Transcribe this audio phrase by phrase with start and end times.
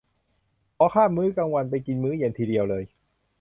[0.77, 2.83] ขอข้ามมื้อกลางวันไปกินมื้อเย็นทีเดียวเลย